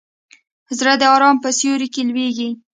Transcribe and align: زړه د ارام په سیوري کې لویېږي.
زړه 0.77 0.93
د 1.01 1.03
ارام 1.13 1.35
په 1.43 1.49
سیوري 1.57 1.87
کې 1.93 2.01
لویېږي. 2.09 2.49